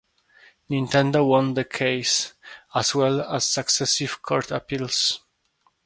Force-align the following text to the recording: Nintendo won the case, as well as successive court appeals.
Nintendo 0.67 1.23
won 1.27 1.53
the 1.53 1.63
case, 1.63 2.33
as 2.73 2.95
well 2.95 3.21
as 3.21 3.45
successive 3.45 4.19
court 4.23 4.49
appeals. 4.49 5.19